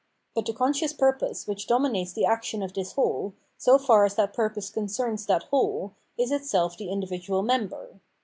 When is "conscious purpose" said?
0.53-1.45